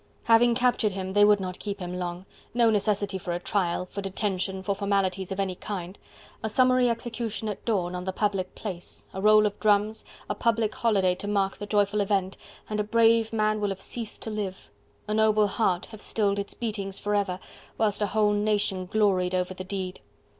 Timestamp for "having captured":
0.23-0.93